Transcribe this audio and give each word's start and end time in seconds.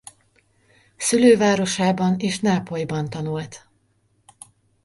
Szülővárosában 0.97 2.19
és 2.19 2.39
Nápolyban 2.39 3.09
tanult. 3.09 3.67